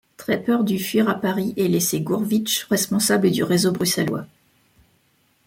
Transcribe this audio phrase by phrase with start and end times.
[0.17, 4.25] Trepper dut fuir à Paris et laisser Gourevitch responsable du réseau bruxellois.